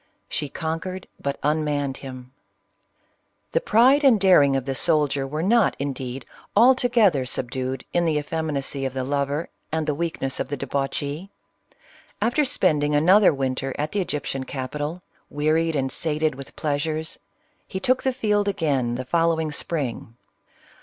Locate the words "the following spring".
18.95-20.15